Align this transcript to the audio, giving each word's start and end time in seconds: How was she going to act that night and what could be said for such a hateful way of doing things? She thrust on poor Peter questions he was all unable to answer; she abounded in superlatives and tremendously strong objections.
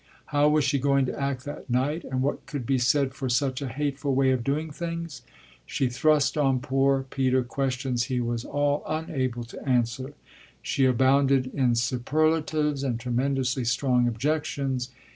How 0.33 0.49
was 0.49 0.63
she 0.63 0.79
going 0.79 1.05
to 1.05 1.21
act 1.21 1.45
that 1.45 1.69
night 1.69 2.03
and 2.05 2.23
what 2.23 2.47
could 2.47 2.65
be 2.65 2.79
said 2.79 3.13
for 3.13 3.29
such 3.29 3.61
a 3.61 3.67
hateful 3.67 4.15
way 4.15 4.31
of 4.31 4.43
doing 4.43 4.71
things? 4.71 5.21
She 5.67 5.89
thrust 5.89 6.39
on 6.39 6.59
poor 6.59 7.03
Peter 7.11 7.43
questions 7.43 8.05
he 8.05 8.19
was 8.19 8.43
all 8.43 8.83
unable 8.87 9.43
to 9.43 9.63
answer; 9.69 10.15
she 10.59 10.85
abounded 10.85 11.53
in 11.53 11.75
superlatives 11.75 12.83
and 12.83 12.99
tremendously 12.99 13.63
strong 13.63 14.07
objections. 14.07 14.89